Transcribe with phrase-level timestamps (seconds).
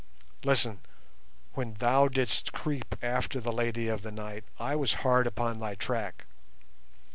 [0.43, 0.79] Listen!
[1.53, 5.75] When thou didst creep after the 'Lady of the Night' I was hard upon thy
[5.75, 6.25] track.